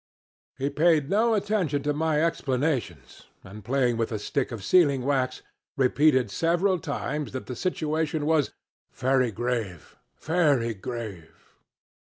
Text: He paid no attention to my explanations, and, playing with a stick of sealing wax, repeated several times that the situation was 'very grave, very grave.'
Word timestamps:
He 0.57 0.71
paid 0.71 1.11
no 1.11 1.35
attention 1.35 1.83
to 1.83 1.93
my 1.93 2.23
explanations, 2.25 3.27
and, 3.43 3.63
playing 3.63 3.97
with 3.97 4.11
a 4.11 4.17
stick 4.17 4.51
of 4.51 4.63
sealing 4.63 5.03
wax, 5.05 5.43
repeated 5.77 6.31
several 6.31 6.79
times 6.79 7.33
that 7.33 7.45
the 7.45 7.55
situation 7.55 8.25
was 8.25 8.49
'very 8.95 9.29
grave, 9.29 9.97
very 10.19 10.73
grave.' 10.73 11.53